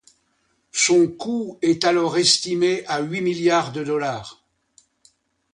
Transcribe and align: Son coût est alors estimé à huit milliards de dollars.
Son 0.71 1.07
coût 1.09 1.59
est 1.61 1.83
alors 1.85 2.17
estimé 2.17 2.83
à 2.87 3.01
huit 3.01 3.21
milliards 3.21 3.71
de 3.71 3.83
dollars. 3.83 4.43